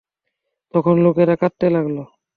[0.73, 1.97] তখন লোকেরা কাঁদতে লাগল।